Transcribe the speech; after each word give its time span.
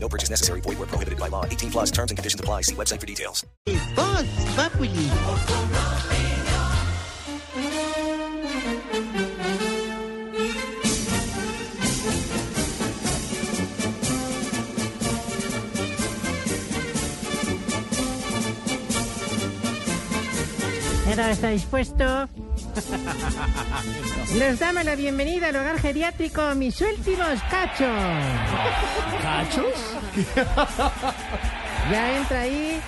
No 0.00 0.08
purchase 0.08 0.30
necessary. 0.30 0.60
Void 0.62 0.78
where 0.78 0.86
prohibited 0.86 1.18
by 1.18 1.28
law. 1.28 1.44
18 1.44 1.70
plus 1.70 1.90
terms 1.90 2.10
and 2.10 2.18
conditions 2.18 2.40
apply. 2.40 2.62
See 2.62 2.74
website 2.74 3.00
for 3.00 3.06
details. 3.06 3.44
Voz 3.94 4.26
Populi. 4.56 5.10
¿Era 21.08 21.30
está 21.30 21.48
dispuesto? 21.48 22.28
Les 24.38 24.58
damos 24.58 24.84
la 24.84 24.94
bienvenida 24.94 25.48
al 25.48 25.56
hogar 25.56 25.80
geriátrico 25.80 26.54
Mis 26.54 26.80
Últimos 26.80 27.42
Cachos. 27.50 27.88
¿Cachos? 29.22 29.74
Ya 31.90 32.16
entra 32.16 32.42
ahí 32.42 32.80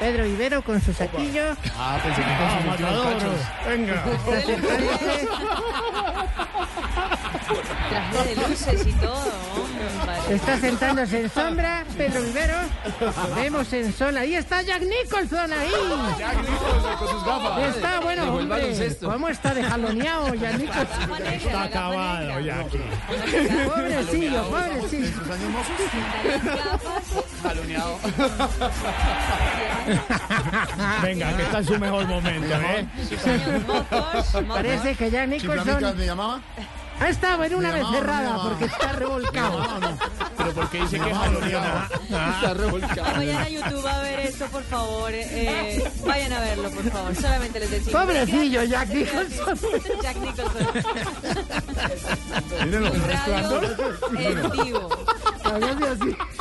Pedro 0.00 0.26
Ibero 0.26 0.62
con 0.62 0.80
su 0.80 0.92
saquillo. 0.92 1.56
Ah, 1.76 2.00
pensé 2.02 2.22
que 2.22 2.36
con 2.36 2.50
sus 2.50 2.66
últimos 2.70 3.06
cachos. 3.06 3.34
Venga. 3.66 4.04
Traje 7.48 8.34
de 8.34 8.48
luces 8.48 8.86
y 8.86 8.92
todo, 8.92 9.32
hombre, 9.56 9.86
está 10.34 10.58
sentándose 10.58 11.20
en 11.22 11.30
sombra 11.30 11.84
Pedro 11.96 12.26
Ibero. 12.26 12.56
Vemos 13.34 13.72
en 13.72 13.90
sol. 13.92 14.16
Ahí 14.18 14.34
está 14.34 14.60
Jack 14.62 14.82
Nicholson 14.82 15.52
ahí. 15.52 15.70
Jack 16.18 16.36
Nicholson 16.42 16.96
con 16.98 17.08
sus 17.08 17.24
gafas. 17.24 17.76
Está 17.76 18.00
bueno, 18.00 18.34
hombre. 18.34 18.96
¿Cómo 19.02 19.28
está 19.28 19.54
de 19.54 19.62
jaloneado 19.62 20.34
Jack 20.34 20.58
Nicholson? 20.58 21.26
Está 21.32 21.62
acabado, 21.62 22.40
Jackie. 22.40 22.80
Pobrecillo, 23.66 24.42
pobrecillo. 24.44 25.08
Jaloneado. 27.42 27.98
Venga, 31.02 31.36
que 31.36 31.42
está 31.42 31.58
en 31.58 31.66
su 31.66 31.78
mejor 31.78 32.06
momento, 32.06 32.54
¿eh? 32.54 32.86
Parece 34.48 34.94
que 34.94 35.10
Jack 35.10 35.28
Nicholson 35.28 35.96
me 35.96 36.06
llamaba? 36.06 36.40
Ha 37.00 37.08
estado 37.08 37.44
en 37.44 37.54
una 37.54 37.68
Me 37.68 37.74
vez 37.74 37.82
llamaba, 37.82 37.92
me 37.92 37.98
cerrada 38.00 38.22
llamaba. 38.22 38.48
porque 38.48 38.64
está 38.66 38.92
revolcado. 38.92 39.66
Pero 40.36 40.50
¿por 40.52 40.70
qué 40.70 40.80
dice 40.80 40.98
que 41.00 41.10
es 41.10 41.16
jaloneado? 41.16 41.82
Está 42.02 42.54
revolcado. 42.54 43.02
Vayan 43.16 43.42
a 43.42 43.48
YouTube 43.48 43.86
a 43.86 44.00
ver 44.02 44.20
esto, 44.20 44.46
por 44.46 44.62
favor. 44.64 45.10
eh, 45.14 45.90
vayan 46.06 46.32
a 46.32 46.40
verlo, 46.40 46.70
por 46.70 46.90
favor. 46.90 47.14
Solamente 47.14 47.60
les 47.60 47.70
decimos. 47.70 48.00
Pobrecillo 48.02 48.64
Jack 48.64 48.88
Nicholson. 48.90 49.58
Jack 50.02 50.16
Nicholson. 50.16 50.68
Mírenlo. 52.64 52.90
Radio 54.12 54.40
en 54.40 54.50
vivo. 54.64 54.88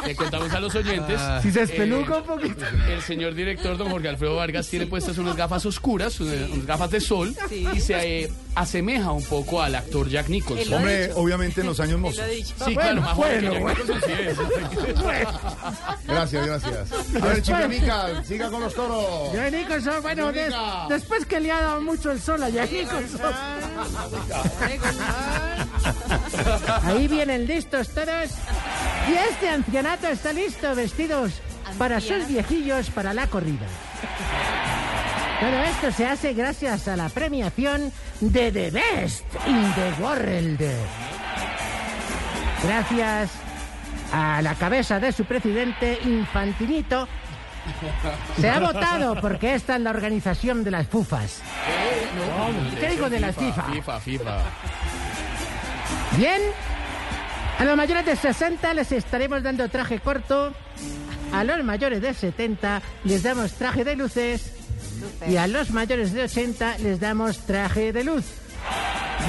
Le 0.05 0.15
contamos 0.15 0.51
a 0.53 0.59
los 0.59 0.73
oyentes. 0.75 1.19
Si 1.41 1.51
se 1.51 1.59
eh, 1.59 1.63
espeluca 1.63 2.17
un 2.17 2.23
poquito. 2.23 2.65
El 2.89 3.01
señor 3.01 3.33
director, 3.33 3.77
don 3.77 3.89
Jorge 3.89 4.09
Alfredo 4.09 4.35
Vargas, 4.35 4.67
tiene 4.67 4.85
puestas 4.87 5.17
unas 5.17 5.35
gafas 5.35 5.65
oscuras, 5.65 6.19
unas 6.19 6.49
unas 6.49 6.65
gafas 6.65 6.91
de 6.91 6.99
sol, 7.01 7.35
Sí. 7.49 7.67
y 7.73 7.79
se 7.79 8.23
eh, 8.23 8.31
asemeja 8.55 9.11
un 9.11 9.23
poco 9.23 9.61
al 9.61 9.75
actor 9.75 10.07
Jack 10.09 10.29
Nicholson. 10.29 10.73
Hombre, 10.73 11.07
dicho. 11.07 11.19
obviamente 11.19 11.61
en 11.61 11.67
los 11.67 11.79
años 11.79 11.99
mozos. 11.99 12.23
Sí, 12.65 12.75
claro, 12.75 13.01
más 13.01 13.09
que 13.11 13.15
bueno, 13.15 13.53
Jack 13.53 13.63
Nicholson 13.67 14.01
sí 14.05 14.11
es. 14.11 14.37
Gracias, 16.07 16.45
gracias. 16.45 16.91
A 17.21 17.25
ver, 17.25 17.41
Chicanica, 17.41 18.23
siga 18.23 18.49
con 18.49 18.61
los 18.61 18.73
toros. 18.73 19.33
Jack 19.33 19.51
Nicholson, 19.53 20.01
bueno, 20.01 20.31
des- 20.31 20.53
después 20.89 21.25
que 21.25 21.39
le 21.39 21.51
ha 21.51 21.61
dado 21.61 21.81
mucho 21.81 22.11
el 22.11 22.19
sol 22.21 22.41
a 22.43 22.49
Jack 22.49 22.71
Nicholson. 22.71 23.33
Ahí 26.83 27.07
vienen 27.07 27.45
listos 27.47 27.89
todos. 27.89 28.07
Y 29.09 29.13
este 29.13 29.49
ancianato 29.49 30.07
está 30.07 30.33
listo, 30.33 30.75
vestidos 30.75 31.41
para 31.77 31.99
sus 31.99 32.27
viejillos 32.27 32.89
para 32.89 33.13
la 33.13 33.27
corrida. 33.27 33.65
Todo 35.39 35.63
esto 35.63 35.91
se 35.91 36.05
hace 36.05 36.33
gracias 36.33 36.87
a 36.87 36.95
la 36.95 37.09
premiación 37.09 37.91
de 38.19 38.51
The 38.51 38.71
Best 38.71 39.25
in 39.45 39.73
the 39.75 40.01
World. 40.01 40.61
Gracias 42.63 43.31
a 44.11 44.41
la 44.41 44.55
cabeza 44.55 44.99
de 44.99 45.11
su 45.11 45.25
presidente 45.25 45.99
Infantinito. 46.03 47.07
Se 48.39 48.49
ha 48.49 48.59
votado 48.59 49.19
porque 49.21 49.53
esta 49.53 49.75
es 49.75 49.81
la 49.81 49.91
organización 49.91 50.63
de 50.63 50.71
las 50.71 50.87
FUFAs. 50.87 51.41
¿Qué 52.79 52.89
digo 52.89 53.09
de 53.09 53.19
las 53.19 53.35
FIFA? 53.35 53.63
FIFA, 53.63 53.99
FIFA. 53.99 54.37
Bien. 56.17 56.41
A 57.57 57.65
los 57.65 57.75
mayores 57.75 58.05
de 58.05 58.15
60 58.15 58.73
les 58.75 58.91
estaremos 58.91 59.41
dando 59.41 59.67
traje 59.69 59.99
corto. 59.99 60.53
A 61.33 61.43
los 61.43 61.63
mayores 61.63 62.01
de 62.01 62.13
70 62.13 62.81
les 63.03 63.23
damos 63.23 63.53
traje 63.53 63.83
de 63.83 63.95
luces. 63.95 64.53
Y 65.27 65.37
a 65.37 65.47
los 65.47 65.71
mayores 65.71 66.13
de 66.13 66.23
80 66.23 66.77
les 66.79 66.99
damos 66.99 67.39
traje 67.45 67.91
de 67.91 68.03
luz. 68.03 68.25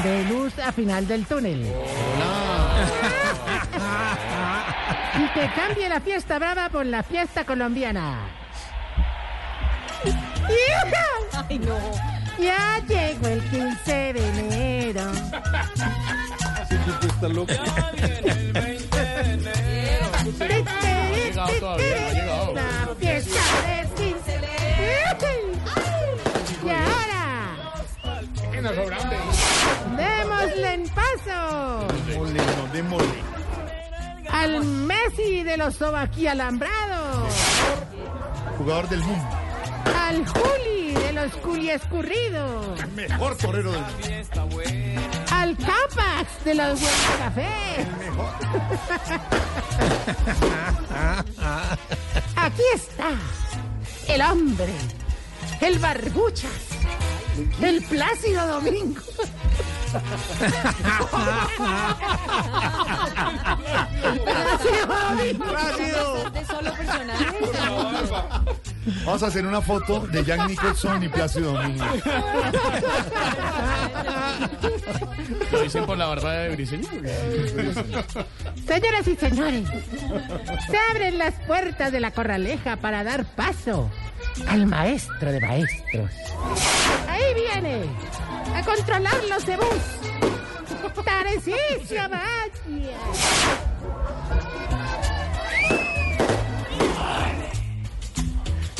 De 0.02 0.24
luz 0.24 0.58
a 0.58 0.72
final 0.72 1.06
del 1.08 1.24
túnel. 1.24 1.66
y 5.16 5.28
que 5.32 5.50
cambie 5.54 5.88
la 5.88 6.00
fiesta 6.00 6.38
brava 6.38 6.68
por 6.68 6.84
la 6.86 7.02
fiesta 7.02 7.44
colombiana. 7.44 8.28
Ay, 11.48 11.58
no. 11.58 11.78
Ya 12.38 12.80
llegó 12.86 13.26
el 13.26 13.42
15 13.50 14.12
de 14.12 14.28
enero. 14.28 15.12
Llegado 20.28 21.52
todavía, 21.60 21.96
no 22.00 22.06
ha 22.06 22.12
llegado. 22.12 22.54
La 22.54 22.94
fiesta 22.98 23.40
del 23.66 23.88
15 23.90 24.40
Y 26.64 26.70
ahora, 26.70 27.56
démosle 29.96 30.74
en 30.74 30.88
paso 30.88 31.86
Molino, 32.16 32.68
démosle. 32.72 33.22
al 34.30 34.64
Messi 34.64 35.42
de 35.42 35.56
los 35.56 35.74
sobaquialambrados, 35.76 37.34
Jugador 38.58 38.88
del 38.88 39.00
mundo. 39.00 39.24
al 40.06 40.26
Juli 40.26 40.94
de 40.94 41.12
los 41.12 41.32
culiescurridos, 41.36 42.84
Mejor 42.94 43.36
torero 43.36 43.70
del 43.72 43.80
mundo. 43.80 45.17
Al 45.48 45.56
Capax 45.56 46.44
de 46.44 46.54
los 46.54 46.78
buen 46.80 46.92
café. 47.18 47.86
Aquí 52.36 52.62
está 52.74 53.10
el 54.08 54.20
hombre, 54.20 54.74
el 55.60 55.78
barbuchas, 55.78 56.50
el 57.62 57.82
Plácido 57.84 58.46
Domingo. 58.46 59.00
¿Es 65.78 66.32
de 66.32 66.44
solo 66.44 66.74
personaje? 66.74 67.38
Vamos 69.04 69.22
a 69.22 69.26
hacer 69.26 69.46
una 69.46 69.60
foto 69.60 70.06
de 70.06 70.24
Jack 70.24 70.48
Nicholson 70.48 71.02
y 71.02 71.08
Plácido 71.08 71.52
Domingo. 71.52 71.84
¿Lo 75.52 75.62
dicen 75.62 75.86
por 75.86 75.98
la 75.98 76.06
barba 76.06 76.32
de 76.32 76.54
Briseño? 76.54 76.88
Señoras 78.66 79.08
y 79.08 79.16
señores, 79.16 79.68
se 80.70 80.78
abren 80.90 81.18
las 81.18 81.34
puertas 81.46 81.92
de 81.92 82.00
la 82.00 82.10
corraleja 82.10 82.76
para 82.76 83.04
dar 83.04 83.24
paso 83.24 83.90
al 84.46 84.66
maestro 84.66 85.32
de 85.32 85.40
maestros. 85.40 86.10
Ahí 87.08 87.34
viene, 87.34 87.82
a 88.54 88.62
controlar 88.62 89.16
los 89.28 89.44
cebús. 89.44 89.98
Tarcisio 91.04 92.08
Magia. 92.08 93.67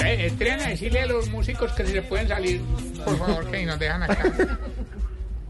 Eh, 0.09 0.27
entren 0.29 0.61
a 0.61 0.69
decirle 0.69 1.01
a 1.03 1.07
los 1.07 1.29
músicos 1.29 1.73
que 1.73 1.85
si 1.85 1.93
se 1.93 2.03
pueden 2.03 2.29
salir, 2.29 2.63
por 3.05 3.19
favor, 3.19 3.51
que 3.51 3.67
nos 3.67 3.79
dejan 3.79 4.03
acá. 4.05 4.23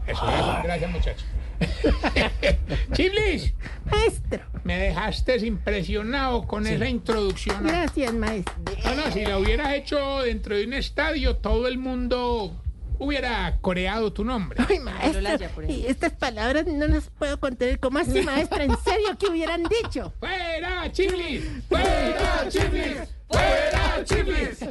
Eso, 0.05 0.29
eso. 0.29 0.59
Gracias, 0.63 0.91
muchachos. 0.91 1.25
Chiblis, 2.93 3.53
Maestro. 3.85 4.39
me 4.63 4.77
dejaste 4.77 5.37
impresionado 5.45 6.47
con 6.47 6.65
esa 6.67 6.87
introducción. 6.87 7.63
Gracias, 7.63 8.13
maestro. 8.13 8.55
no, 8.95 9.11
si 9.11 9.25
la 9.25 9.37
hubieras 9.37 9.73
hecho 9.73 10.21
dentro 10.21 10.55
de 10.57 10.65
un 10.65 10.73
estadio, 10.73 11.37
todo 11.37 11.67
el 11.67 11.77
mundo 11.77 12.61
hubiera 12.97 13.57
coreado 13.61 14.11
tu 14.11 14.25
nombre. 14.25 14.61
Ay, 14.67 14.79
maestro. 14.79 15.21
Y 15.67 15.85
estas 15.85 16.13
palabras 16.13 16.65
no 16.67 16.87
las 16.87 17.09
puedo 17.09 17.39
contener. 17.39 17.79
¿Cómo 17.79 17.99
así, 17.99 18.21
maestro? 18.21 18.61
¿En 18.61 18.77
serio 18.77 19.17
qué 19.17 19.27
hubieran 19.27 19.63
dicho? 19.63 20.13
¡Fuera, 20.19 20.91
Chiblis! 20.91 21.43
¡Fuera, 21.67 22.45
Chiblis! 22.49 22.97
¡Fuera, 23.29 23.78
Chiblis! 24.05 24.59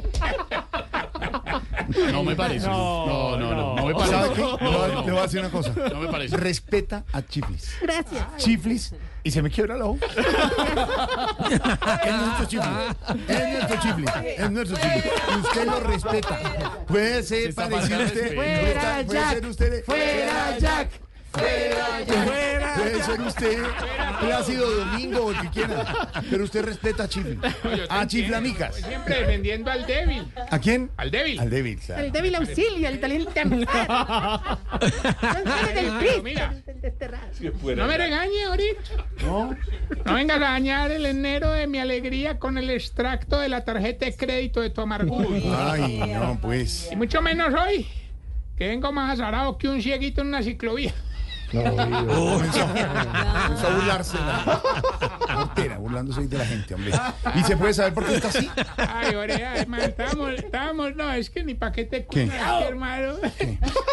No 2.11 2.23
me 2.23 2.35
parece. 2.35 2.67
No, 2.67 3.35
no, 3.35 3.53
no, 3.55 3.75
no 3.75 3.85
me 3.87 3.93
parece. 3.93 4.11
¿Sabe 4.13 4.29
qué? 4.33 4.41
Le 4.41 4.47
voy 4.69 4.75
a- 4.75 4.87
le 5.05 5.11
voy 5.11 5.17
a 5.17 5.21
decir 5.23 5.39
una 5.39 5.49
cosa. 5.49 5.73
No 5.91 5.99
me 6.01 6.07
parece. 6.07 6.37
Respeta 6.37 7.03
a 7.11 7.21
Chiflis. 7.23 7.71
Gracias. 7.81 8.25
Chiflis 8.37 8.93
y 9.23 9.31
se 9.31 9.41
me 9.41 9.49
quiebra 9.49 9.75
la 9.75 9.85
boca. 9.85 10.05
es 11.49 12.13
nuestro 12.15 12.45
Chiflis. 12.45 12.77
Es 13.27 13.41
nuestro 13.51 13.79
Chiflis. 13.81 14.09
Es 14.37 14.51
nuestro 14.51 14.77
Chiflis. 14.77 15.05
Y 15.35 15.39
usted 15.39 15.65
lo 15.65 15.79
respeta. 15.79 16.39
Puede 16.87 17.23
ser 17.23 17.49
está 17.49 17.67
parecido 17.69 17.99
a 18.01 18.05
usted. 18.05 18.13
respeto. 18.21 18.35
puede 18.35 18.59
Fuera, 18.59 18.81
estar- 19.01 19.05
puede 19.05 19.19
Jack. 19.19 19.33
ser 19.33 19.45
usted. 19.47 19.83
Fuera, 19.85 20.57
Jack. 20.59 20.89
Fuera. 21.31 21.89
Puede 22.75 23.03
ser 23.03 23.21
usted 23.21 23.63
Plácido 24.19 24.69
Domingo 24.69 25.25
o 25.25 25.31
el 25.31 25.41
que 25.41 25.49
quiera. 25.49 25.85
Pero 26.29 26.43
usted 26.43 26.63
respeta 26.63 27.03
a 27.03 27.09
Chiflis. 27.09 27.37
A 27.89 28.07
Chiflamicas. 28.07 28.75
Siempre 28.75 29.19
defendiendo 29.19 29.71
al 29.71 29.85
débil. 29.85 30.25
¿A 30.49 30.59
quién? 30.59 30.91
Al 30.97 31.11
débil. 31.11 31.39
Al 31.39 31.49
débil, 31.49 31.79
claro. 31.79 32.03
El 32.03 32.11
débil 32.11 32.35
auxilio, 32.35 32.87
el 32.87 32.99
desterrado. 36.81 37.27
No 37.75 37.87
me 37.87 37.97
regañe 37.97 38.43
ahorita. 38.45 38.81
¿No? 39.23 39.55
No 40.05 40.13
vengas 40.13 40.37
a 40.37 40.39
dañar 40.39 40.91
el 40.91 41.05
enero 41.05 41.51
de 41.51 41.67
mi 41.67 41.79
alegría 41.79 42.39
con 42.39 42.57
el 42.57 42.69
extracto 42.69 43.39
de 43.39 43.49
la 43.49 43.65
tarjeta 43.65 44.05
de 44.05 44.15
crédito 44.15 44.61
de 44.61 44.69
tu 44.69 44.81
amargura. 44.81 45.27
Ay, 45.73 45.97
no, 46.13 46.39
pues. 46.41 46.89
Y 46.91 46.95
mucho 46.95 47.21
menos 47.21 47.53
hoy, 47.53 47.87
que 48.57 48.67
vengo 48.67 48.91
más 48.91 49.13
azarado 49.13 49.57
que 49.57 49.67
un 49.67 49.81
cieguito 49.81 50.21
en 50.21 50.27
una 50.27 50.41
ciclovía. 50.41 50.93
Comenzó, 51.51 52.67
comenzó 52.67 53.67
a 53.67 53.75
burlarse 53.75 54.17
la 54.17 54.61
portera, 55.35 55.77
burlándose 55.77 56.27
de 56.27 56.37
la 56.37 56.45
gente, 56.45 56.75
hombre. 56.75 56.93
¿Y 57.35 57.43
se 57.43 57.57
puede 57.57 57.73
saber 57.73 57.93
por 57.93 58.05
qué 58.05 58.15
está 58.15 58.27
así? 58.27 58.49
Ay, 58.77 59.15
oreja, 59.15 59.55
hermano, 59.55 59.83
estamos, 59.83 60.33
estamos, 60.33 60.95
no, 60.95 61.11
es 61.11 61.29
que 61.29 61.43
ni 61.43 61.55
pa' 61.55 61.71
qué 61.71 61.85
te 61.85 62.07
hermano. 62.67 63.15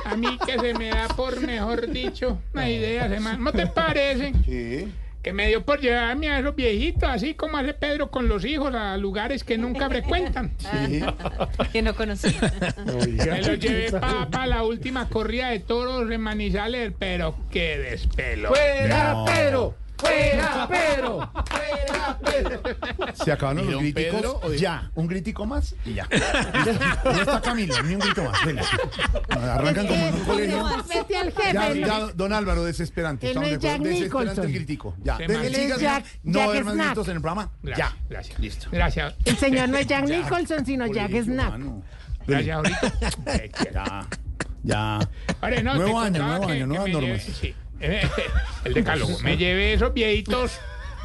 A 0.04 0.16
mí 0.16 0.38
que 0.44 0.58
se 0.58 0.74
me 0.74 0.90
da 0.90 1.08
por, 1.08 1.40
mejor 1.40 1.90
dicho, 1.90 2.38
una 2.52 2.68
idea, 2.68 3.06
hermano. 3.06 3.38
¿No 3.38 3.52
te 3.52 3.66
parece? 3.66 4.32
¿Qué? 4.44 4.88
Que 5.26 5.32
me 5.32 5.48
dio 5.48 5.64
por 5.64 5.80
llevarme 5.80 6.28
a 6.28 6.38
esos 6.38 6.54
viejitos, 6.54 7.02
así 7.02 7.34
como 7.34 7.56
hace 7.56 7.74
Pedro 7.74 8.12
con 8.12 8.28
los 8.28 8.44
hijos, 8.44 8.72
a 8.72 8.96
lugares 8.96 9.42
que 9.42 9.58
nunca 9.58 9.88
frecuentan. 9.88 10.52
¿Qué? 10.56 11.04
Que 11.72 11.82
no 11.82 11.96
conocí. 11.96 12.32
Me 12.86 13.42
los 13.42 13.58
llevé 13.58 13.90
para 13.90 14.46
la 14.46 14.62
última 14.62 15.08
corrida 15.08 15.48
de 15.48 15.58
toros 15.58 16.08
en 16.12 16.20
Manizales, 16.20 16.92
pero 16.96 17.36
qué 17.50 17.76
despelo. 17.76 18.50
¡Fuera, 18.50 19.14
No. 19.14 19.24
Pedro! 19.24 19.74
¡Fuera, 19.98 20.68
Pedro! 20.68 21.30
Se 23.14 23.32
acabaron 23.32 23.62
¿Y 23.62 23.64
los 23.64 23.72
don 23.74 23.80
críticos. 23.82 24.14
Pedro 24.40 24.54
Ya, 24.54 24.90
un 24.94 25.06
crítico 25.06 25.46
más 25.46 25.74
y 25.84 25.94
ya. 25.94 26.06
Ya 26.10 27.20
está 27.22 27.40
Camilo, 27.40 27.82
ni 27.82 27.94
un 27.94 28.00
grito 28.00 28.24
más. 28.24 28.44
Venga. 28.44 28.62
Arrancan 29.54 29.86
como 29.86 30.06
en 30.06 30.14
un 30.14 30.20
colegio. 30.24 30.64
Vete 30.88 31.16
al 31.16 31.32
Ya, 31.52 31.62
jefe. 31.62 31.80
ya, 31.80 31.98
don 32.14 32.32
Álvaro, 32.32 32.64
desesperante. 32.64 33.28
Él 33.30 33.34
no 33.36 33.42
Estamos 33.42 33.54
es 33.54 33.60
de 33.62 33.68
acuerdo. 33.68 33.84
Jack 33.84 33.92
Desesperante 33.94 34.30
Nicholson. 34.30 34.44
el 34.46 34.54
crítico. 34.56 34.94
Ya. 35.02 35.16
Él 35.16 35.30
es 35.30 35.52
señor. 35.56 35.80
Jack- 35.80 36.04
no 36.22 36.38
Jack 36.38 36.48
haber 36.48 36.64
más 36.64 36.74
Snack. 36.74 36.86
gritos 36.88 37.08
en 37.08 37.14
el 37.16 37.22
programa. 37.22 37.50
Gracias, 37.62 37.90
Ya. 37.90 37.96
gracias. 38.08 38.38
Listo. 38.40 38.68
Gracias. 38.70 39.14
El 39.24 39.36
señor 39.36 39.68
no 39.68 39.78
es 39.78 39.86
Jack 39.86 40.04
Nicholson, 40.08 40.66
sino 40.66 40.86
Jack 40.86 41.12
Snack. 41.22 41.60
Gracias, 42.26 42.56
ahorita. 42.56 42.92
Ya. 43.72 44.06
Ya. 44.62 44.98
No, 45.62 45.74
Nuevo 45.76 46.00
año, 46.00 46.22
nuevo 46.26 46.46
que- 46.46 46.52
año, 46.52 46.66
nuevas 46.66 46.88
normas. 46.88 47.22
sí. 47.22 47.54
El 48.64 48.74
decálogo. 48.74 49.18
Me 49.20 49.36
llevé 49.36 49.72
esos 49.74 49.92
viejitos 49.94 50.58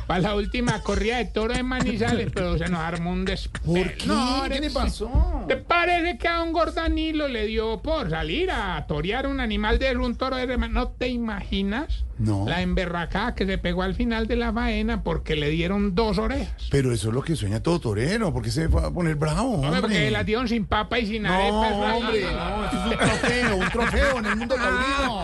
para 0.08 0.20
la 0.22 0.36
última 0.36 0.82
corrida 0.82 1.18
de 1.18 1.26
toro 1.26 1.54
de 1.54 1.64
Manizales, 1.64 2.30
pero 2.34 2.58
se 2.58 2.68
nos 2.68 2.82
armó 2.82 3.12
un 3.12 3.24
despelo. 3.24 3.66
¿Por 3.66 3.94
qué? 3.94 4.08
No, 4.08 4.44
¿Qué 4.50 4.60
le 4.60 4.70
pasó? 4.70 5.46
¿Te 5.48 5.56
parece 5.58 6.18
que 6.18 6.28
a 6.28 6.38
don 6.38 6.52
Gordanilo 6.52 7.28
le 7.30 7.46
dio 7.46 7.82
por 7.82 8.10
salir 8.10 8.52
a 8.52 8.86
torear 8.88 9.26
un 9.28 9.40
animal 9.40 9.80
de 9.80 9.96
un 9.96 10.16
toro 10.16 10.36
de 10.36 10.46
rema? 10.48 10.68
¿No 10.68 10.90
te 10.90 11.08
imaginas? 11.08 12.04
No. 12.18 12.46
La 12.48 12.62
emberracada 12.62 13.36
que 13.36 13.46
se 13.46 13.58
pegó 13.58 13.84
al 13.84 13.96
final 13.96 14.28
de 14.28 14.36
la 14.36 14.52
faena 14.52 15.02
porque 15.02 15.36
le 15.36 15.50
dieron 15.50 15.96
dos 15.96 16.18
orejas. 16.18 16.68
Pero 16.70 16.92
eso 16.92 17.08
es 17.08 17.14
lo 17.14 17.22
que 17.24 17.36
sueña 17.36 17.64
todo 17.64 17.80
torero. 17.80 18.34
¿Por 18.34 18.44
qué 18.44 18.52
se 18.52 18.68
va 18.68 18.88
a 18.88 18.92
poner 18.92 19.16
bravo? 19.16 19.54
Hombre, 19.56 19.80
porque 19.82 19.96
Hombre. 19.96 20.12
las 20.12 20.26
dieron 20.26 20.48
sin 20.48 20.66
papa 20.66 21.00
y 21.00 21.08
sin 21.08 21.24
No, 21.24 21.34
arepas. 21.34 21.72
hombre, 21.96 22.22
no, 22.24 22.66
eso 22.66 22.78
es 22.78 22.92
un 22.92 22.98
trofeo, 22.98 23.56
un 23.56 23.70
trofeo 23.70 24.20
en 24.20 24.26
el 24.26 24.36
mundo 24.36 24.56
taurino. 24.56 25.24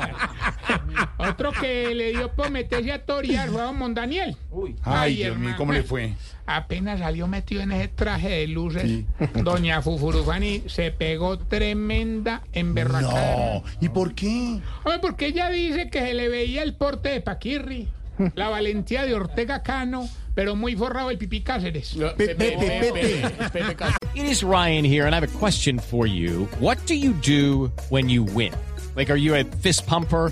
Otro 1.18 1.52
que 1.52 1.94
le 1.96 2.12
dio 2.12 2.32
por 2.34 2.50
meterse 2.52 2.92
a 2.92 3.06
torear 3.06 3.50
fue 3.50 3.62
a 3.62 3.66
don 3.66 3.78
Mondaniel. 3.78 4.36
Ay, 4.84 5.16
Dios 5.18 5.30
mío, 5.36 5.36
hermano. 5.50 5.58
¿cómo 5.58 5.74
le 5.74 5.84
fue? 5.84 6.14
Apenas 6.46 7.00
salió 7.00 7.28
metido 7.28 7.62
en 7.62 7.72
ese 7.74 7.88
traje 7.90 8.30
de 8.30 8.48
luces, 8.48 8.84
Sí. 8.84 9.06
doña 9.44 9.82
Fufurufani 9.82 10.64
se 10.68 10.92
pegó 10.92 11.38
tremenda 11.38 12.42
emberracada. 12.54 13.56
No, 13.56 13.64
¿y 13.82 13.90
por 13.90 14.14
qué? 14.16 14.60
Hombre, 14.84 15.00
porque 15.02 15.28
ella 15.28 15.50
dice 15.50 15.90
que 15.90 16.00
se 16.00 16.14
le 16.14 16.30
veía 16.30 16.64
el 16.64 16.74
porte 16.76 17.10
de 17.10 17.22
Paquirri, 17.22 17.90
la 18.36 18.50
valentía 18.50 19.06
de 19.06 19.14
Ortega 19.14 19.62
Cano, 19.62 20.08
pero 20.36 20.56
muy 20.56 20.76
forrado 20.76 21.10
el 21.12 21.18
pipí 21.18 21.42
Cáceres. 21.42 21.96
Pepe, 22.16 22.36
Pepe, 22.36 22.92
Pepe. 23.52 23.86
It 24.16 24.24
is 24.26 24.42
Ryan 24.42 24.86
here, 24.86 25.06
and 25.06 25.14
I 25.14 25.20
have 25.20 25.24
a 25.28 25.38
question 25.40 25.80
for 25.80 26.08
you. 26.08 26.48
What 26.60 26.78
do 26.88 26.94
you 26.96 27.14
do 27.26 27.72
when 27.90 28.10
you 28.10 28.24
win? 28.24 28.54
Like, 28.96 29.12
are 29.12 29.18
you 29.20 29.36
a 29.36 29.44
fist 29.44 29.86
pumper? 29.86 30.32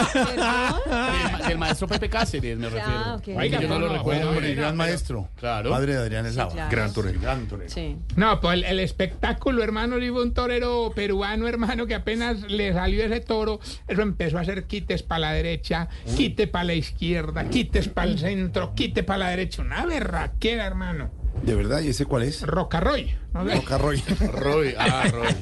Del 1.47 1.57
maestro 1.57 1.87
Pepe 1.87 2.09
Cáceres, 2.09 2.57
me 2.57 2.69
refiero. 2.69 3.15
ok. 3.15 3.27
Ay, 3.37 3.49
que 3.49 3.61
yo 3.61 3.67
no 3.67 3.79
lo 3.79 3.89
recuerdo. 3.89 4.29
Hombre, 4.29 4.55
gran 4.55 4.75
maestro. 4.77 5.29
Claro. 5.35 5.69
Padre 5.69 5.93
de 5.93 5.99
Adrián 5.99 6.25
Eslava. 6.25 6.51
claro. 6.51 6.71
Gran 6.71 6.93
torero. 6.93 7.19
Gran 7.21 7.47
torero. 7.47 7.69
Sí. 7.69 7.97
No, 8.15 8.39
pues 8.39 8.55
el, 8.55 8.63
el 8.63 8.79
espectáculo, 8.79 9.63
hermano, 9.63 9.97
iba 9.99 10.21
un 10.21 10.33
torero 10.33 10.91
peruano, 10.95 11.47
hermano, 11.47 11.85
que 11.87 11.95
apenas 11.95 12.41
le 12.49 12.73
salió 12.73 13.03
ese 13.03 13.19
toro, 13.21 13.59
eso 13.87 14.01
empezó 14.01 14.37
a 14.37 14.41
hacer 14.41 14.65
quites 14.65 15.03
para 15.03 15.19
la 15.19 15.33
derecha, 15.33 15.87
quite 16.15 16.47
para 16.47 16.65
la 16.65 16.73
izquierda, 16.73 17.45
quites 17.49 17.87
para 17.87 18.07
el 18.09 18.19
centro, 18.19 18.73
quite 18.75 19.03
para 19.03 19.19
la 19.19 19.29
derecha. 19.29 19.61
Una 19.61 19.85
berraquera, 19.85 20.65
hermano. 20.65 21.11
¿De 21.43 21.55
verdad? 21.55 21.81
¿Y 21.81 21.89
ese 21.89 22.05
cuál 22.05 22.23
es? 22.23 22.41
Rocarroy. 22.43 23.15
¿no? 23.33 23.43
Rocarroy. 23.43 24.03
Roy, 24.33 24.75
ah, 24.77 25.05
Roy. 25.11 25.35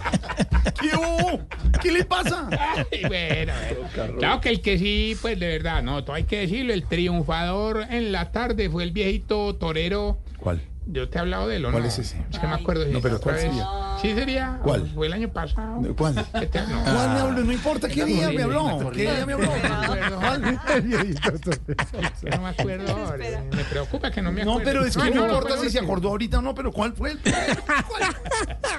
¿Qué 0.79 0.95
hubo? 0.95 1.41
¿Qué 1.81 1.91
le 1.91 2.05
pasa? 2.05 2.47
Ay, 2.51 3.01
bueno, 3.07 3.53
bueno. 3.95 4.17
Claro 4.17 4.41
que 4.41 4.49
el 4.49 4.61
que 4.61 4.77
sí, 4.77 5.17
pues 5.21 5.39
de 5.39 5.47
verdad, 5.47 5.83
no, 5.83 6.03
todo 6.03 6.15
hay 6.15 6.23
que 6.23 6.41
decirlo, 6.41 6.73
el 6.73 6.85
triunfador 6.85 7.85
en 7.89 8.11
la 8.11 8.31
tarde 8.31 8.69
fue 8.69 8.83
el 8.83 8.91
viejito 8.91 9.55
torero. 9.55 10.19
¿Cuál? 10.39 10.61
Yo 10.85 11.07
te 11.07 11.17
he 11.17 11.21
hablado 11.21 11.47
de 11.47 11.57
él, 11.57 11.65
¿o 11.65 11.71
¿Cuál 11.71 11.83
no? 11.83 11.89
es 11.89 11.99
ese? 11.99 12.17
Es 12.31 12.39
que 12.39 12.47
me 12.47 12.55
acuerdo. 12.55 12.85
si 12.85 12.91
No, 12.91 12.99
pero 13.01 13.19
¿cuál 13.21 13.37
sería? 13.37 13.65
Sí 14.01 14.13
sería. 14.15 14.59
¿Cuál? 14.63 14.89
Fue 14.93 15.07
el 15.07 15.13
año 15.13 15.29
pasado. 15.29 15.81
¿Cuál? 15.95 16.17
Este- 16.17 16.61
no. 16.61 16.83
¿Cuál 16.83 17.09
me 17.13 17.19
habló? 17.19 17.43
No 17.43 17.51
importa 17.51 17.87
qué 17.87 18.05
día 18.05 18.31
me 18.31 18.43
habló. 18.43 18.91
¿Qué 18.91 19.01
día 19.01 19.25
me 19.25 19.33
habló? 19.33 19.47
No 22.31 22.41
me 22.41 22.49
acuerdo 22.49 22.95
ahora. 22.95 23.25
Me 23.55 23.63
preocupa 23.65 24.11
que 24.11 24.21
no 24.21 24.31
me 24.31 24.41
acuerdo. 24.41 24.59
No, 24.59 24.65
pero 24.65 24.85
es 24.85 24.95
que 24.95 25.03
Ay, 25.03 25.11
no 25.13 25.27
lo 25.27 25.33
importa 25.35 25.57
si 25.57 25.69
se 25.69 25.79
acordó 25.79 26.09
ahorita 26.09 26.39
o 26.39 26.41
no, 26.41 26.55
pero 26.55 26.71
¿cuál 26.71 26.93
fue 26.93 27.11
el? 27.11 27.19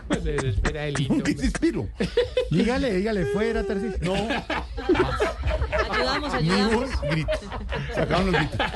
Pues 0.08 0.22
se 0.22 0.32
desespera 0.32 0.86
el 0.86 1.00
hito, 1.00 1.22
¿Qué 1.22 1.36
suspiro? 1.36 1.88
Dígale, 2.50 2.94
dígale, 2.94 3.26
fuera, 3.26 3.62
Tarcisio. 3.64 3.98
No, 4.02 4.14
Ayudamos, 6.00 6.34
ayudamos. 6.34 7.00
grito. 7.02 7.32
Se 7.94 8.00
acabaron 8.00 8.32
los 8.32 8.40
gritos. 8.40 8.66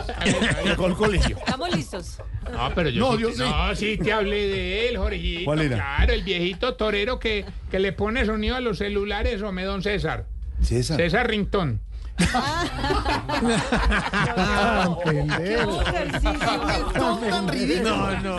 Tocó 0.71 0.87
el 0.87 0.95
colegio. 0.95 1.37
Estamos 1.39 1.75
listos. 1.77 2.19
No, 2.53 2.73
pero 2.75 2.89
yo, 2.91 3.01
No, 3.01 3.17
sí, 3.17 3.23
yo 3.23 3.29
te- 3.29 3.35
sí. 3.35 3.41
no, 3.41 3.75
sí 3.77 3.99
te 3.99 4.13
hablé 4.13 4.49
de 4.49 4.89
él, 4.89 4.97
Jorgito. 4.99 5.45
¿Cuál 5.45 5.61
era? 5.63 5.77
Claro, 5.77 6.13
el 6.13 6.23
viejito 6.23 6.75
torero 6.75 7.19
que, 7.19 7.45
que 7.71 7.79
le 7.79 7.93
pone 7.93 8.25
sonido 8.27 8.57
a 8.57 8.61
los 8.61 8.79
celulares, 8.79 9.41
o 9.43 9.53
don 9.65 9.83
César. 9.83 10.27
César. 10.63 10.97
César 10.97 11.29
Rington. 11.29 11.81
No, 17.83 18.11
no, 18.13 18.23
no. 18.23 18.37
No, 18.37 18.39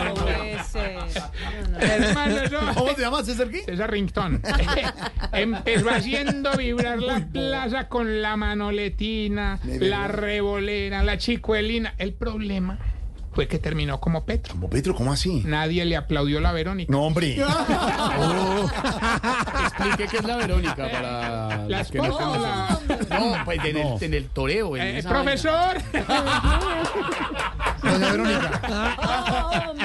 Hermano, 1.78 2.36
eso- 2.42 2.60
¿Cómo 2.74 2.92
te 2.94 3.02
llamas, 3.02 3.26
César? 3.26 3.48
César 3.64 3.90
Rington. 3.90 4.40
Empezó 5.32 5.90
haciendo 5.90 6.52
vibrar 6.56 7.00
la 7.00 7.20
plaza 7.26 7.88
con 7.88 8.22
la 8.22 8.36
manoletina, 8.36 9.58
la 9.64 10.08
revolera, 10.08 11.02
la 11.02 11.18
chicuelina. 11.18 11.94
El 11.98 12.12
problema 12.14 12.78
fue 13.36 13.46
que 13.48 13.58
terminó 13.58 14.00
como 14.00 14.24
Petro. 14.24 14.54
Como 14.54 14.70
Petro, 14.70 14.94
¿cómo 14.94 15.12
así? 15.12 15.42
Nadie 15.44 15.84
le 15.84 15.94
aplaudió 15.94 16.40
la 16.40 16.52
Verónica. 16.52 16.90
No, 16.90 17.02
hombre. 17.02 17.36
Explique 19.66 20.08
qué 20.10 20.16
es 20.16 20.24
la 20.24 20.36
Verónica 20.36 20.74
para 20.90 21.66
La 21.68 21.78
los 21.80 21.90
que 21.90 21.98
no 21.98 22.04
de 22.04 22.10
la- 22.40 22.78
conocen. 22.88 23.08
No, 23.10 23.44
pues 23.44 23.58
en 23.62 23.76
el, 23.76 24.02
en 24.02 24.14
el 24.14 24.28
toreo. 24.30 24.74
En 24.76 24.82
Eh, 24.82 24.98
esa 25.00 25.10
profesor. 25.10 25.76
Doña 27.82 28.10
Verónica. 28.10 28.60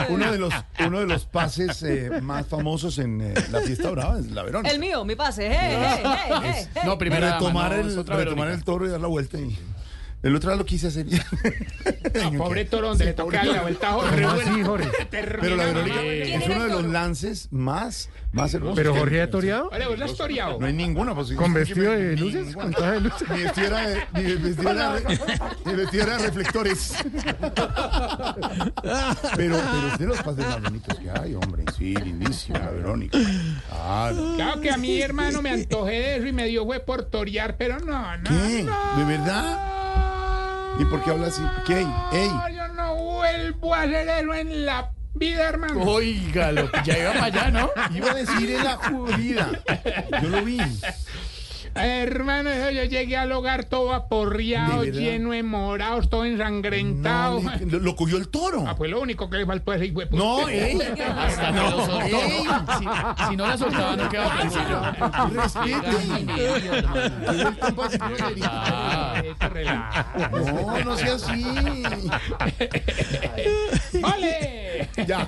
Uno 0.08 0.32
de 0.32 0.38
los, 0.40 0.54
uno 0.88 1.00
de 1.02 1.06
los 1.08 1.26
pases 1.26 1.84
eh, 1.84 2.10
más 2.22 2.48
famosos 2.48 2.98
en 3.00 3.20
eh, 3.22 3.34
la 3.52 3.60
fiesta 3.60 3.90
brava 3.92 4.18
es 4.20 4.32
la 4.32 4.44
Verónica. 4.44 4.74
El 4.74 4.80
mío, 4.80 5.04
mi 5.04 5.16
pase. 5.16 5.50
Hey, 5.52 5.78
hey, 5.78 5.78
hey, 5.82 6.02
hey, 6.06 6.42
hey. 6.44 6.66
vaina. 6.74 6.90
No, 6.90 6.98
primero 6.98 7.30
retomar, 7.30 7.74
el, 7.74 8.06
retomar 8.06 8.48
el 8.48 8.64
toro 8.64 8.86
y 8.86 8.90
dar 8.90 9.02
la 9.02 9.08
vuelta. 9.08 9.38
Y... 9.38 9.60
El 10.24 10.36
otro 10.36 10.52
día 10.52 10.58
lo 10.58 10.66
quise 10.66 10.88
hacer. 10.88 11.06
Ah, 12.14 12.30
pobre 12.38 12.66
toro, 12.66 12.90
donde 12.90 13.06
le 13.06 13.14
toca 13.14 13.42
la 13.42 13.62
vuelta 13.62 13.88
a 13.88 13.94
Jorge. 13.94 14.22
¿Cómo 14.24 14.34
así, 14.42 14.64
Jorge? 14.64 14.90
Pero 15.10 15.56
la 15.56 15.66
Verónica 15.66 15.96
mamando. 15.96 16.12
es 16.12 16.46
uno 16.46 16.64
de 16.66 16.70
los 16.70 16.84
lances 16.84 17.48
más, 17.52 18.10
más 18.34 18.54
hermosos. 18.54 18.76
¿Pero 18.76 18.94
Jorge 18.94 19.22
ha 19.22 19.30
toreado? 19.30 19.70
Vos 19.70 19.98
la 19.98 20.06
has 20.06 20.16
toreado. 20.16 20.60
No 20.60 20.66
hay 20.66 20.74
ninguna 20.74 21.16
posibilidad. 21.16 21.42
¿Con 21.46 21.54
vestido 21.54 21.94
de 21.94 22.18
luces? 22.18 22.54
¿Con 22.54 22.72
traje 22.74 22.92
de 22.92 23.00
luces? 23.02 23.30
Ni 23.30 23.44
vestido 23.44 23.68
era 23.68 23.88
de, 23.88 23.98
ni 24.14 24.24
vestido 24.36 24.70
era 24.72 24.94
de- 24.94 25.20
ni 25.66 25.74
vestido 25.74 26.04
era 26.04 26.18
de 26.18 26.24
reflectores. 26.28 26.94
Pero, 29.38 29.58
pero 29.58 29.58
es 29.94 29.98
de 30.00 30.06
los 30.06 30.22
pases 30.22 30.46
más 30.48 30.62
bonitos 30.62 31.00
que 31.00 31.10
hay, 31.12 31.34
hombre. 31.36 31.64
Sí, 31.78 31.96
lindísima, 31.96 32.60
Verónica. 32.60 33.18
Claro. 33.70 34.34
Claro 34.36 34.62
que 34.62 34.70
a 34.70 34.78
mi 34.78 35.02
hermano 35.02 35.42
me 35.42 35.52
antojé 35.52 35.92
de 35.94 36.16
eso 36.18 36.28
y 36.28 36.34
me 36.34 36.46
dio 36.48 36.66
fue 36.66 36.82
por 36.82 37.04
torear, 37.04 37.56
pero 37.58 37.80
no, 37.80 38.18
no. 38.18 38.24
¿Qué? 38.30 38.64
no. 38.64 38.98
¿De 38.98 39.06
verdad? 39.18 39.81
¿Y 40.82 40.86
por 40.86 41.04
qué 41.04 41.12
habla 41.12 41.28
así? 41.28 41.44
¿Qué? 41.68 41.86
¡Ey! 42.12 42.30
No, 42.30 42.50
yo 42.50 42.68
no 42.70 42.96
vuelvo 42.96 43.76
a 43.76 43.82
hacer 43.84 44.08
eso 44.10 44.34
en 44.34 44.66
la 44.66 44.90
vida, 45.14 45.48
hermano. 45.50 45.82
Óigalo, 45.84 46.72
ya 46.84 46.98
iba 46.98 47.14
para 47.14 47.26
allá, 47.26 47.52
¿no? 47.52 47.70
Iba 47.96 48.12
a 48.12 48.16
decir 48.16 48.50
en 48.52 48.64
la 48.64 48.78
judía. 48.78 49.50
Yo 50.24 50.30
lo 50.30 50.42
vi. 50.44 50.58
Hermano, 51.74 52.50
eso 52.50 52.70
yo 52.72 52.84
llegué 52.84 53.16
al 53.16 53.32
hogar 53.32 53.64
todo 53.64 53.94
aporreado, 53.94 54.84
lleno 54.84 55.32
de 55.32 55.42
morados, 55.42 56.10
todo 56.10 56.26
ensangrentado. 56.26 57.40
No, 57.40 57.50
le- 57.56 57.66
lo, 57.66 57.80
lo 57.80 57.96
cogió 57.96 58.18
el 58.18 58.28
toro. 58.28 58.66
Ah, 58.68 58.76
pues 58.76 58.92
lo 58.92 59.00
único 59.00 59.30
que 59.30 59.38
le 59.38 59.46
faltó 59.46 59.72
ese 59.72 59.86
hijo. 59.86 60.02
No, 60.12 60.50
ey. 60.50 60.78
Hasta 61.18 61.52
lo 61.52 61.86
soltó. 61.86 62.02
ey. 62.02 62.44
Si, 62.78 62.86
si 63.30 63.36
no 63.38 63.48
la 63.48 63.58
soltaba, 63.58 63.96
no 63.96 64.10
quedaba 64.10 64.42
Este 64.42 64.60
relajo. 64.66 64.96
No, 70.32 70.80
no 70.84 70.98
sea 70.98 71.16
así. 71.16 71.44
¡Ole! 74.04 74.88
Ya. 75.08 75.28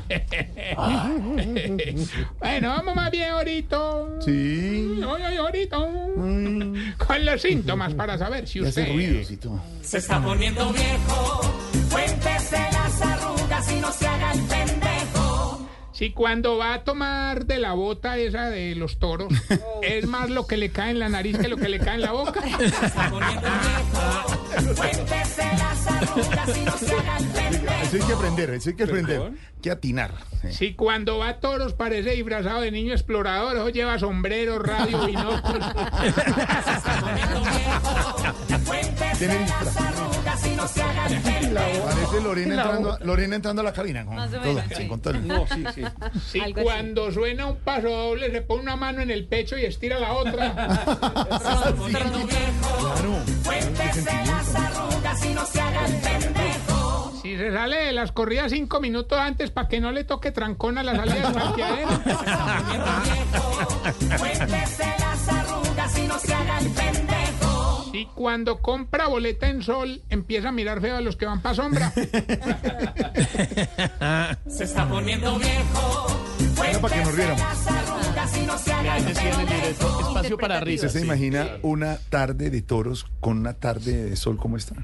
Bueno, 2.39 2.69
vamos 2.69 2.95
más 2.95 3.11
bien 3.11 3.29
ahorita. 3.31 3.77
Sí. 4.21 5.01
Oye, 5.05 5.27
oye, 5.27 5.37
ahorita. 5.37 5.77
Con 5.77 7.25
los 7.25 7.41
síntomas 7.41 7.93
para 7.93 8.17
saber 8.17 8.47
si 8.47 8.61
usted. 8.61 8.87
ruidos 8.93 9.31
y 9.31 9.37
todo. 9.37 9.61
Se 9.81 9.97
está 9.97 10.21
poniendo 10.21 10.71
viejo. 10.71 11.41
Cuéntese 11.91 12.57
las 12.71 13.01
arrugas 13.01 13.71
y 13.71 13.79
no 13.79 13.91
se 13.91 14.07
haga 14.07 14.31
el 14.33 14.39
pendejo. 14.41 14.82
Si 16.03 16.11
cuando 16.11 16.57
va 16.57 16.73
a 16.73 16.83
tomar 16.83 17.45
de 17.45 17.59
la 17.59 17.71
bota 17.71 18.17
esa 18.17 18.49
de 18.49 18.75
los 18.75 18.99
toros, 18.99 19.31
es 19.81 20.05
más 20.05 20.29
lo 20.29 20.45
que 20.47 20.57
le 20.57 20.69
cae 20.69 20.91
en 20.91 20.99
la 20.99 21.07
nariz 21.07 21.37
que 21.37 21.47
lo 21.47 21.55
que 21.55 21.69
le 21.69 21.79
cae 21.79 21.95
en 21.95 22.01
la 22.01 22.11
boca. 22.11 22.41
Se 22.41 22.65
está 22.65 23.09
poniendo 23.09 23.47
viejo. 23.47 24.75
Cuéntese 24.75 25.45
las 25.57 25.87
arrugas 25.87 26.57
y 26.57 26.65
no 26.65 26.77
se 26.77 26.93
haga 26.93 27.17
el 27.19 27.27
pendejo. 27.27 27.73
Eso 27.83 27.95
hay 27.95 28.01
que 28.01 28.13
aprender, 28.13 28.49
eso 28.49 28.69
hay 28.69 28.75
que 28.75 28.83
aprender. 28.83 29.21
Hay 29.21 29.61
que 29.61 29.71
atinar. 29.71 30.11
Sí. 30.41 30.51
Si 30.51 30.73
cuando 30.73 31.19
va 31.19 31.29
a 31.29 31.39
toros 31.39 31.71
parece 31.71 32.09
disfrazado 32.09 32.59
de 32.59 32.71
niño 32.71 32.91
explorador, 32.91 33.55
o 33.55 33.69
lleva 33.69 33.97
sombrero, 33.97 34.59
radio, 34.59 35.05
binóculos. 35.05 35.65
Y 40.45 40.55
no 40.55 40.67
se 40.67 40.81
haga 40.81 41.07
el 41.07 41.21
pendejo. 41.21 41.85
Parece 41.85 42.21
Lorena 42.21 42.55
entrando, 42.55 42.97
Lorena 43.03 43.35
entrando 43.35 43.61
a 43.61 43.65
la 43.65 43.73
cabina. 43.73 44.05
Con, 44.05 44.15
Más 44.15 44.29
o 44.33 44.37
todo, 44.37 44.53
menos, 44.53 44.63
sí, 44.69 44.75
sí. 44.75 44.87
con 44.87 45.01
todo 45.01 45.13
el- 45.13 45.27
no, 45.27 45.45
sí, 45.47 45.63
sí. 46.31 46.39
Algo 46.39 46.59
así. 46.59 46.63
cuando 46.63 47.11
suena 47.11 47.45
un 47.47 47.57
paso 47.57 47.89
doble 47.89 48.31
se 48.31 48.41
pone 48.41 48.61
una 48.63 48.75
mano 48.75 49.01
en 49.01 49.11
el 49.11 49.25
pecho 49.25 49.57
y 49.57 49.65
estira 49.65 49.99
la 49.99 50.13
otra. 50.13 50.53
Claro. 51.93 53.19
Cuéntese 53.43 54.11
las 54.25 54.55
arrugas 54.55 55.25
y 55.25 55.33
no 55.33 55.45
se 55.45 55.61
haga 55.61 55.85
el 55.85 55.95
pendejo. 55.97 57.13
Si 57.21 57.37
se 57.37 57.51
sale 57.53 57.77
de 57.77 57.91
las 57.93 58.11
corridas 58.11 58.51
cinco 58.51 58.79
minutos 58.81 59.17
antes 59.17 59.49
para 59.51 59.67
que 59.67 59.79
no 59.79 59.91
le 59.91 60.03
toque 60.03 60.31
trancón 60.31 60.77
a 60.77 60.83
la 60.83 60.95
salida 60.95 61.29
del 61.29 61.33
parqueadero. 61.33 61.89
Cuéntese 64.19 64.42
cuando 68.23 68.61
compra 68.61 69.07
boleta 69.07 69.49
en 69.49 69.61
sol 69.61 70.01
empieza 70.09 70.47
a 70.47 70.53
mirar 70.53 70.79
feo 70.79 70.95
a 70.95 71.01
los 71.01 71.17
que 71.17 71.25
van 71.25 71.41
para 71.41 71.55
sombra. 71.55 71.91
Se 74.47 74.63
está 74.63 74.87
poniendo 74.87 75.37
viejo. 75.37 76.07
Era 76.65 76.79
para 76.79 76.95
que 76.95 77.03
nos 77.03 77.17
directo, 79.45 79.99
espacio 80.07 80.37
para 80.37 80.55
¿Usted 80.55 80.65
risas. 80.65 80.93
se 80.93 81.01
imagina 81.01 81.49
una 81.63 81.97
tarde 81.97 82.49
de 82.49 82.61
toros 82.61 83.05
con 83.19 83.39
una 83.39 83.55
tarde 83.55 84.05
de 84.05 84.15
sol 84.15 84.37
como 84.37 84.55
esta? 84.55 84.75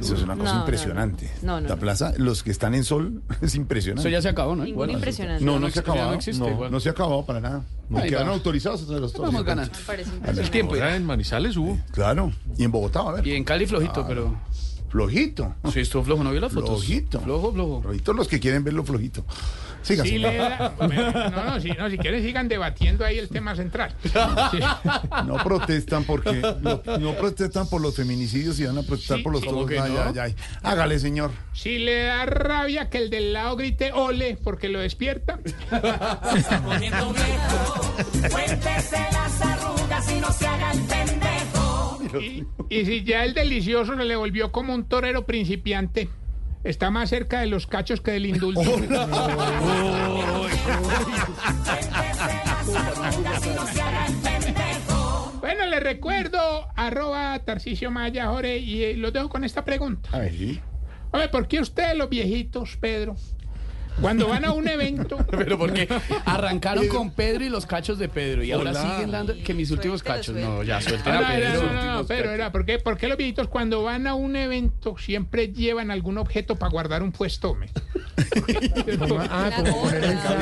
Eso 0.00 0.14
es 0.14 0.22
una 0.22 0.36
cosa 0.36 0.54
No, 0.54 0.60
impresionante. 0.60 1.30
no. 1.42 1.54
No, 1.54 1.60
no, 1.62 1.68
la 1.68 1.76
plaza, 1.76 2.12
los 2.16 2.42
que 2.42 2.50
están 2.50 2.74
en 2.74 2.84
sol, 2.84 3.22
es 3.40 3.54
impresionante. 3.54 4.08
Eso 4.08 4.10
ya 4.10 4.22
se 4.22 4.28
acabó, 4.28 4.54
¿no? 4.56 4.66
Igual. 4.66 4.90
impresionante. 4.90 5.44
No, 5.44 5.52
no, 5.54 5.60
no 5.60 5.70
se 5.70 5.78
ha 5.78 5.82
acabado. 5.82 6.12
existe, 6.14 6.40
no, 6.44 6.50
igual. 6.50 6.70
no 6.70 6.80
se 6.80 6.88
ha 6.88 6.92
acabado 6.92 7.24
para 7.24 7.40
nada. 7.40 7.64
No 7.88 7.98
Ahí 7.98 8.08
quedaron 8.10 8.28
va. 8.30 8.34
autorizados 8.34 8.82
hasta 8.82 8.94
los 8.98 9.12
toros. 9.12 9.28
Vamos 9.32 9.44
ganando. 9.46 9.72
Me 9.78 9.84
parece 9.84 10.10
El 10.26 10.50
tiempo. 10.50 10.74
Ahora 10.74 10.94
en 10.96 11.04
Manizales 11.04 11.56
hubo. 11.56 11.78
Claro. 11.92 12.32
Y 12.56 12.64
en 12.64 12.70
Bogotá, 12.70 13.00
a 13.00 13.12
ver. 13.12 13.26
Y 13.26 13.34
en 13.34 13.44
Cali 13.44 13.66
flojito, 13.66 14.04
pero... 14.06 14.38
Flojito. 14.90 15.54
Sí, 15.72 15.80
estuvo 15.80 16.02
flojo, 16.02 16.24
¿no 16.24 16.30
vio 16.30 16.40
las 16.40 16.50
fotos? 16.52 16.70
Flojito. 16.70 17.20
Flojo, 17.20 17.52
flojo. 17.52 17.82
Flojito 17.82 18.12
los 18.14 18.26
que 18.26 18.40
quieren 18.40 18.64
verlo 18.64 18.84
flojito. 18.84 19.22
Siga, 19.82 20.02
da- 20.04 20.72
no, 21.30 21.44
no, 21.44 21.60
si, 21.60 21.70
no, 21.70 21.88
si 21.88 21.96
quieren 21.98 22.22
sigan 22.22 22.48
debatiendo 22.48 23.04
ahí 23.04 23.18
el 23.18 23.28
tema 23.28 23.54
central. 23.56 23.94
Sí. 24.02 24.10
No 25.26 25.36
protestan 25.42 26.04
porque 26.04 26.32
lo- 26.32 26.82
no 26.98 27.14
protestan 27.14 27.68
por 27.68 27.80
los 27.80 27.94
feminicidios 27.96 28.58
y 28.60 28.64
van 28.66 28.78
a 28.78 28.82
protestar 28.82 29.18
Sí, 29.18 29.22
por 29.22 29.32
los 29.32 29.44
¿cómo 29.44 29.62
toros. 29.64 29.70
que 29.70 29.78
Ay, 29.80 29.92
no? 29.92 30.02
ay, 30.02 30.18
ay. 30.18 30.34
Hágale, 30.62 30.98
señor. 30.98 31.30
Si 31.52 31.78
le 31.78 32.02
da 32.04 32.26
rabia 32.26 32.90
que 32.90 32.98
el 32.98 33.10
del 33.10 33.32
lado 33.32 33.56
grite 33.56 33.92
ole 33.92 34.36
porque 34.42 34.68
lo 34.68 34.80
despierta. 34.80 35.38
Se 36.32 36.38
está 36.38 36.60
poniendo 36.62 37.12
viejo. 37.12 37.94
Cuéntese 38.30 38.98
las 39.12 39.40
arrugas 39.42 40.12
y 40.12 40.20
no 40.20 40.32
se 40.32 40.46
haga 40.46 40.72
el 40.72 40.80
pendejo. 40.82 41.98
Y, 42.20 42.44
y 42.70 42.84
si 42.84 43.04
ya 43.04 43.24
el 43.24 43.34
delicioso 43.34 43.94
se 43.96 44.04
le 44.04 44.16
volvió 44.16 44.50
como 44.50 44.74
un 44.74 44.84
torero 44.88 45.24
principiante, 45.26 46.08
está 46.68 46.90
más 46.90 47.08
cerca 47.08 47.40
de 47.40 47.46
los 47.46 47.66
cachos 47.66 48.00
que 48.00 48.12
del 48.12 48.26
indulto. 48.26 48.60
Bueno, 55.40 55.66
le 55.66 55.80
recuerdo, 55.80 56.68
arroba 56.76 57.38
Tarcicio 57.38 57.90
Maya, 57.90 58.26
Jorge, 58.26 58.58
y 58.58 58.82
eh, 58.84 58.94
los 58.96 59.12
dejo 59.12 59.28
con 59.28 59.44
esta 59.44 59.64
pregunta. 59.64 60.10
A 60.12 60.18
ver, 60.18 60.32
sí. 60.32 60.60
Oye, 61.12 61.28
¿por 61.28 61.48
qué 61.48 61.60
ustedes 61.60 61.96
los 61.96 62.10
viejitos, 62.10 62.76
Pedro, 62.76 63.16
cuando 64.00 64.28
van 64.28 64.44
a 64.44 64.52
un 64.52 64.68
evento... 64.68 65.18
Pero 65.30 65.58
porque 65.58 65.88
arrancaron 66.24 66.88
con 66.88 67.10
Pedro 67.10 67.44
y 67.44 67.48
los 67.48 67.66
cachos 67.66 67.98
de 67.98 68.08
Pedro 68.08 68.42
y 68.42 68.52
ahora 68.52 68.70
Hola. 68.70 68.82
siguen 68.94 69.10
dando 69.10 69.34
que 69.42 69.54
mis 69.54 69.70
últimos 69.70 70.02
cachos. 70.02 70.34
No, 70.36 70.62
ya 70.62 70.80
suelten 70.80 71.12
No, 71.12 71.18
a 71.18 71.22
no, 71.22 71.28
Pedro. 71.28 71.72
no, 71.72 72.06
pero 72.06 72.30
era, 72.30 72.52
¿por 72.52 72.64
qué, 72.64 72.78
por 72.78 72.96
qué 72.96 73.08
los 73.08 73.16
viejitos 73.16 73.48
cuando 73.48 73.82
van 73.82 74.06
a 74.06 74.14
un 74.14 74.36
evento 74.36 74.96
siempre 74.98 75.48
llevan 75.48 75.90
algún 75.90 76.18
objeto 76.18 76.56
para 76.56 76.70
guardar 76.70 77.02
un 77.02 77.12
puesto? 77.12 77.54
me? 77.54 77.68
Ah, 79.30 79.50
como 79.56 79.82
poner 79.82 80.04
el 80.04 80.10
a, 80.10 80.38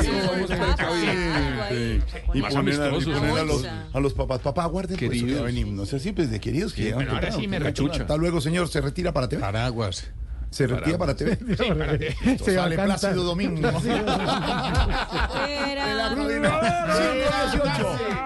y 2.35 2.43
ponen 2.43 2.81
a 2.81 2.89
los, 2.89 3.67
a 3.93 4.01
los 4.01 4.15
papás, 4.15 4.41
papá, 4.41 4.67
guarden 4.67 4.97
pues, 4.97 5.11
Queridos. 5.11 5.53
No 5.67 5.87
sé 5.87 6.01
si 6.01 6.13
pues 6.13 6.31
de 6.31 6.41
queridos 6.41 6.73
que 6.73 6.93
ahora 6.93 7.33
sí 7.33 7.49
me. 7.49 7.57
Hasta 7.59 8.17
luego, 8.17 8.41
señor. 8.41 8.69
Se 8.69 8.81
retira 8.81 9.13
para 9.13 9.29
TV. 9.29 9.41
Paraguas. 9.41 10.11
Se 10.51 10.67
retira 10.67 10.99
para 10.99 11.15
TV. 11.15 11.37
Sí, 11.37 11.65
espérate. 11.65 12.17
Esto 12.25 12.45
Se 12.45 12.55
sale. 12.55 12.77
Plácido 12.77 13.25
Domingo. 13.25 13.69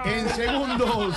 En 0.05 0.29
segundos. 0.31 1.17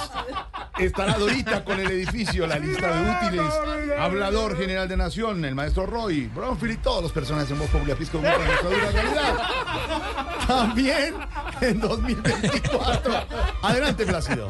estará 0.79 1.17
Dorita 1.17 1.63
con 1.63 1.79
el 1.79 1.91
edificio, 1.91 2.47
la 2.47 2.57
lista 2.57 2.87
de 2.93 3.27
útiles, 3.27 3.53
hablador 3.99 4.57
general 4.57 4.87
de 4.87 4.97
Nación, 4.97 5.45
el 5.45 5.55
maestro 5.55 5.85
Roy, 5.85 6.27
Bronfield 6.27 6.73
y 6.73 6.77
todos 6.77 7.03
los 7.03 7.11
personajes 7.11 7.51
en 7.51 7.59
Voz 7.59 7.69
Popular 7.69 7.97
Pisco 7.97 8.17
de 8.19 8.29
nuestra 8.29 8.69
dura 8.69 8.91
realidad. 8.91 9.37
También 10.47 11.15
en 11.61 11.79
2024. 11.79 13.13
Adelante, 13.61 14.05
Plácido. 14.05 14.49